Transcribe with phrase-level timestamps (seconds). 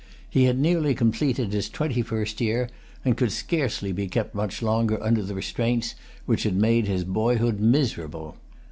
[0.27, 2.69] He had nearly completed his twenty first year,
[3.05, 5.93] and could scarcely be kept much longer under the restraints
[6.25, 8.35] which had made his boyhood miserable.